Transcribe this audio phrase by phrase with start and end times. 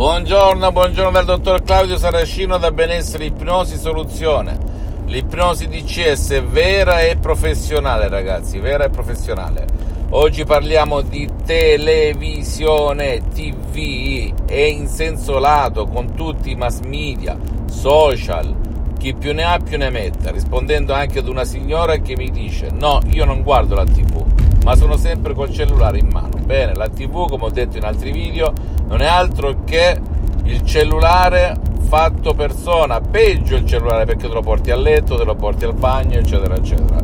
[0.00, 4.56] Buongiorno, buongiorno dal dottor Claudio Saracino da Benessere Ipnosi Soluzione.
[5.04, 9.66] L'ipnosi DCS vera e professionale, ragazzi, vera e professionale.
[10.08, 17.36] Oggi parliamo di televisione, TV e in senso lato con tutti i mass media,
[17.68, 18.54] social,
[19.00, 22.68] chi più ne ha più ne metta, rispondendo anche ad una signora che mi dice
[22.70, 24.22] no, io non guardo la TV,
[24.62, 26.36] ma sono sempre col cellulare in mano.
[26.44, 28.52] Bene, la TV, come ho detto in altri video,
[28.88, 29.98] non è altro che
[30.44, 31.56] il cellulare
[31.88, 35.74] fatto persona, peggio il cellulare perché te lo porti a letto, te lo porti al
[35.74, 37.00] bagno, eccetera, eccetera.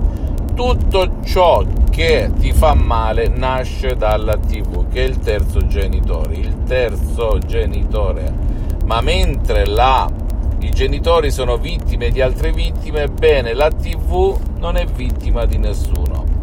[0.55, 6.63] Tutto ciò che ti fa male nasce dalla TV, che è il terzo genitore, il
[6.65, 8.31] terzo genitore.
[8.85, 10.07] Ma mentre la,
[10.67, 16.37] i genitori sono vittime di altre vittime, bene, la TV non è vittima di nessuno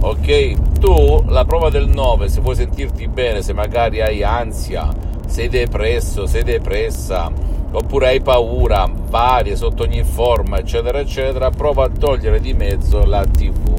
[0.00, 0.78] ok?
[0.78, 4.88] Tu la prova del 9, se vuoi sentirti bene, se magari hai ansia,
[5.26, 7.30] sei depresso, sei depressa,
[7.72, 13.24] oppure hai paura varie sotto ogni forma, eccetera, eccetera, prova a togliere di mezzo la
[13.24, 13.74] TV.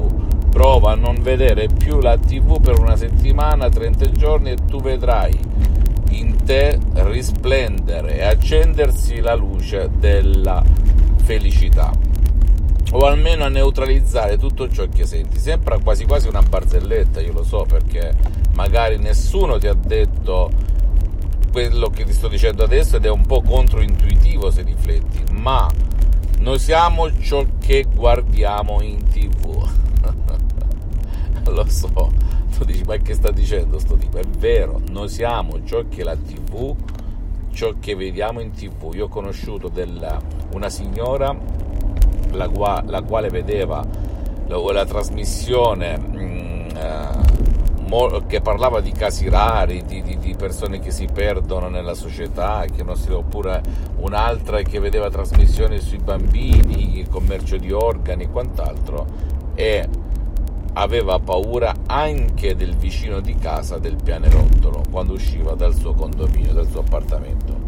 [0.50, 5.47] Prova a non vedere più la TV per una settimana, 30 giorni e tu vedrai
[6.10, 10.62] in te risplendere e accendersi la luce della
[11.24, 11.92] felicità
[12.92, 15.38] o almeno a neutralizzare tutto ciò che senti.
[15.38, 18.14] Sembra quasi quasi una barzelletta, io lo so, perché
[18.54, 20.50] magari nessuno ti ha detto
[21.52, 25.68] quello che ti sto dicendo adesso ed è un po' controintuitivo se rifletti, ma
[26.38, 29.68] noi siamo ciò che guardiamo in tv.
[31.50, 32.12] lo so,
[32.58, 34.18] tu dici ma che sta dicendo sto tipo?
[34.18, 36.74] È vero, noi siamo ciò che la tv,
[37.52, 38.92] ciò che vediamo in tv.
[38.94, 40.20] Io ho conosciuto della,
[40.54, 41.36] una signora
[42.32, 43.84] la, qua, la quale vedeva
[44.48, 47.18] la, la trasmissione mm, eh,
[47.86, 52.64] mo, che parlava di casi rari, di, di, di, persone che si perdono nella società,
[52.94, 53.62] si, oppure
[53.98, 59.06] un'altra che vedeva trasmissioni sui bambini, il commercio di organi e quant'altro,
[59.54, 59.88] e
[60.74, 66.68] aveva paura anche del vicino di casa del pianerottolo quando usciva dal suo condominio, dal
[66.68, 67.58] suo appartamento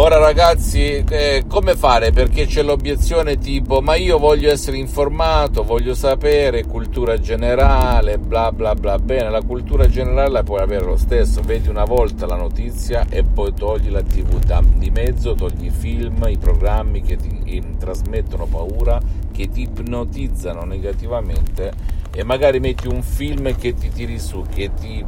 [0.00, 2.12] Ora ragazzi, eh, come fare?
[2.12, 8.76] Perché c'è l'obiezione tipo, ma io voglio essere informato, voglio sapere, cultura generale, bla bla
[8.76, 8.96] bla.
[9.00, 13.24] Bene, la cultura generale la puoi avere lo stesso, vedi una volta la notizia e
[13.24, 17.76] poi togli la tv da, di mezzo, togli i film, i programmi che ti in,
[17.76, 19.00] trasmettono paura,
[19.38, 21.70] che ti ipnotizzano negativamente
[22.12, 25.04] e magari metti un film che ti tiri su, che ti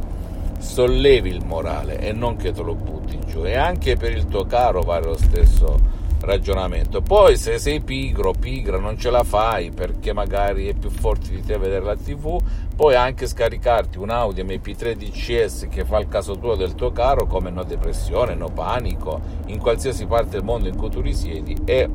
[0.57, 3.45] sollevi il morale e non che te lo butti giù.
[3.45, 7.01] E anche per il tuo caro vale lo stesso ragionamento.
[7.01, 11.43] Poi se sei pigro, pigra, non ce la fai perché magari è più forte di
[11.43, 12.39] te vedere la TV,
[12.73, 17.25] puoi anche scaricarti un Audi MP3 DCS che fa il caso tuo del tuo caro
[17.25, 21.89] come no depressione, no panico, in qualsiasi parte del mondo in cui tu risiedi e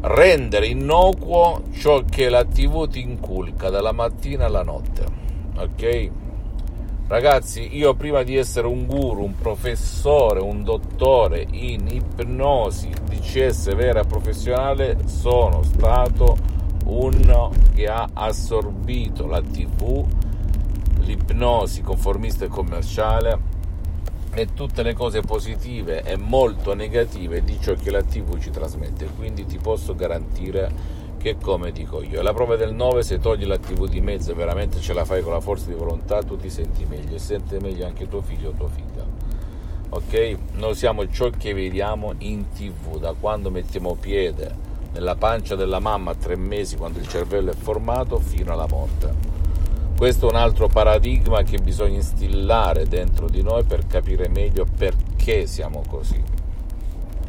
[0.00, 5.04] rendere innocuo ciò che la TV ti inculca dalla mattina alla notte.
[5.56, 6.10] Ok?
[7.08, 14.04] Ragazzi, io prima di essere un guru, un professore, un dottore in ipnosi DCS vera
[14.04, 16.36] professionale, sono stato
[16.84, 20.04] uno che ha assorbito la TV,
[21.00, 23.56] l'ipnosi conformista e commerciale
[24.40, 29.06] e tutte le cose positive e molto negative di ciò che la TV ci trasmette.
[29.16, 30.70] Quindi ti posso garantire
[31.18, 32.22] che come dico io.
[32.22, 35.22] La prova del 9, se togli la TV di mezzo e veramente ce la fai
[35.22, 38.50] con la forza di volontà, tu ti senti meglio e sente meglio anche tuo figlio
[38.50, 39.04] o tua figlia.
[39.88, 40.36] Ok?
[40.52, 46.12] Noi siamo ciò che vediamo in TV da quando mettiamo piede nella pancia della mamma
[46.12, 49.37] a tre mesi quando il cervello è formato fino alla morte.
[49.98, 55.44] Questo è un altro paradigma che bisogna instillare dentro di noi per capire meglio perché
[55.46, 56.22] siamo così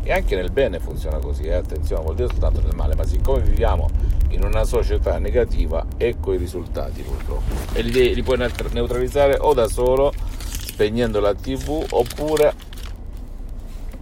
[0.04, 1.56] e anche nel bene funziona così, eh?
[1.56, 3.90] attenzione, vuol dire soltanto nel male, ma siccome viviamo
[4.30, 7.54] in una società negativa, ecco i risultati purtroppo.
[7.74, 12.54] E li, li puoi neutralizzare o da solo, spegnendo la tv, oppure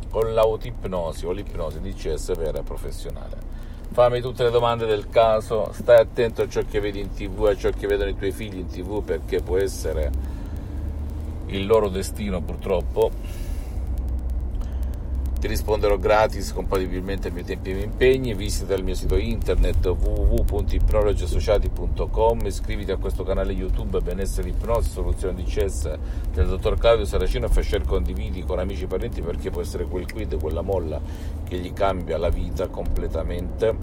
[0.09, 3.46] con l'autipnosi o l'ipnosi DCS vera e professionale.
[3.91, 7.55] Fammi tutte le domande del caso, stai attento a ciò che vedi in tv, a
[7.55, 10.11] ciò che vedono i tuoi figli in tv, perché può essere
[11.47, 13.09] il loro destino purtroppo.
[15.39, 18.33] Ti risponderò gratis compatibilmente ai miei tempi e ai miei impegni.
[18.33, 22.45] Visita il mio sito internet www.ipnologiassociati.com.
[22.45, 25.95] Iscriviti a questo canale YouTube Benessere Ipnosi, Soluzione di CES
[26.33, 29.85] del dottor Claudio Saracino e fai share condividi con amici e parenti perché può essere
[29.85, 30.99] quel quid, quella molla
[31.47, 33.73] che gli cambia la vita completamente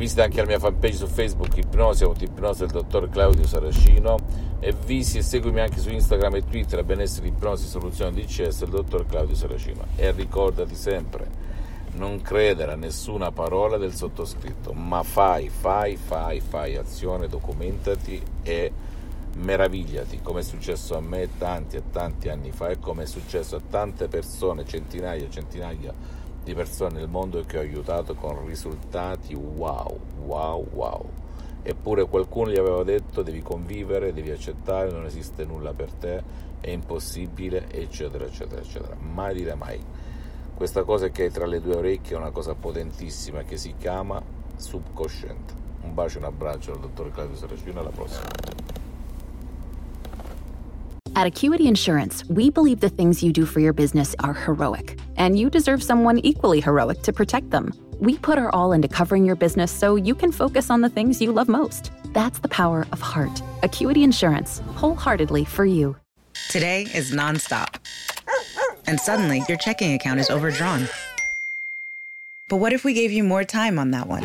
[0.00, 4.16] Visita anche la mia fanpage su Facebook Ipnosi, Autoipnosi del dottor Claudio Saracino
[4.58, 9.04] e visiti e seguimi anche su Instagram e Twitter Benessere Ipnosi Soluzione DCS del dottor
[9.04, 9.84] Claudio Saracino.
[9.96, 11.28] E ricordati sempre,
[11.96, 18.72] non credere a nessuna parola del sottoscritto, ma fai, fai, fai, fai azione, documentati e
[19.34, 23.56] meravigliati, come è successo a me tanti e tanti anni fa e come è successo
[23.56, 25.92] a tante persone, centinaia e centinaia
[26.42, 31.10] di persone nel mondo che ho aiutato con risultati wow, wow, wow.
[31.62, 36.22] Eppure qualcuno gli aveva detto devi convivere, devi accettare, non esiste nulla per te,
[36.60, 38.96] è impossibile, eccetera, eccetera, eccetera.
[38.98, 39.78] Mai dire mai.
[40.54, 44.22] Questa cosa che hai tra le due orecchie è una cosa potentissima che si chiama
[44.56, 45.54] subconsciente.
[45.82, 48.69] Un bacio e un abbraccio dal dottor Claudio Saracino, alla prossima.
[51.16, 55.38] At Acuity Insurance, we believe the things you do for your business are heroic, and
[55.38, 57.74] you deserve someone equally heroic to protect them.
[57.98, 61.20] We put our all into covering your business so you can focus on the things
[61.20, 61.90] you love most.
[62.12, 63.42] That's the power of heart.
[63.62, 65.96] Acuity Insurance, wholeheartedly for you.
[66.48, 67.76] Today is nonstop.
[68.86, 70.88] And suddenly, your checking account is overdrawn.
[72.48, 74.24] But what if we gave you more time on that one?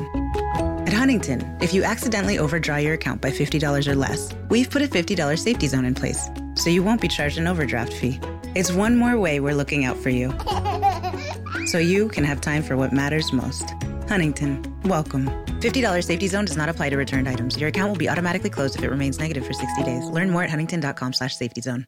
[0.87, 4.87] At Huntington, if you accidentally overdraw your account by $50 or less, we've put a
[4.87, 6.29] $50 safety zone in place,
[6.65, 8.19] so you won't be charged an overdraft fee.
[8.55, 10.33] It's one more way we're looking out for you,
[11.67, 13.75] so you can have time for what matters most.
[14.09, 15.27] Huntington, welcome.
[15.59, 17.59] $50 safety zone does not apply to returned items.
[17.59, 20.05] Your account will be automatically closed if it remains negative for 60 days.
[20.05, 21.85] Learn more at huntington.com slash safety zone.